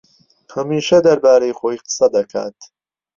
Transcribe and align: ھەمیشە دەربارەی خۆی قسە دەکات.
ھەمیشە 0.53 0.97
دەربارەی 1.07 1.57
خۆی 1.59 1.77
قسە 1.85 2.07
دەکات. 2.15 2.57